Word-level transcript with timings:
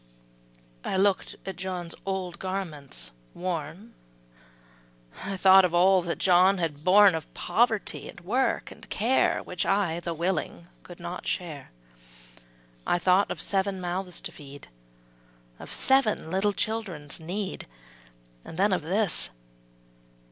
'''I 0.83 0.97
look'd 0.97 1.35
at 1.45 1.57
John's 1.57 1.93
old 2.07 2.39
garments 2.39 3.11
worn, 3.35 3.93
I 5.23 5.37
thought 5.37 5.63
of 5.63 5.75
all 5.75 6.01
that 6.01 6.17
John 6.17 6.57
had 6.57 6.83
borne 6.83 7.13
Of 7.13 7.31
poverty, 7.35 8.09
and 8.09 8.19
work, 8.21 8.71
and 8.71 8.89
care, 8.89 9.43
Which 9.43 9.63
I, 9.63 9.99
though 9.99 10.15
willing, 10.15 10.69
could 10.81 10.99
not 10.99 11.27
share; 11.27 11.69
I 12.87 12.97
thought 12.97 13.29
of 13.29 13.39
seven 13.43 13.79
mouths 13.79 14.21
to 14.21 14.31
feed, 14.31 14.69
Of 15.59 15.71
seven 15.71 16.31
little 16.31 16.53
children's 16.53 17.19
need, 17.19 17.67
And 18.43 18.57
then 18.57 18.73
of 18.73 18.81
this. 18.81 19.29